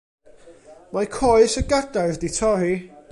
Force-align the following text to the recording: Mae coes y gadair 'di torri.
Mae 0.95 1.11
coes 1.19 1.59
y 1.61 1.63
gadair 1.75 2.13
'di 2.19 2.33
torri. 2.39 2.75